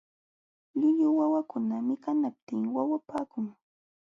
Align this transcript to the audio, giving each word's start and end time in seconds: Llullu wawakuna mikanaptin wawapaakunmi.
Llullu 0.77 1.07
wawakuna 1.19 1.75
mikanaptin 1.87 2.61
wawapaakunmi. 2.75 3.55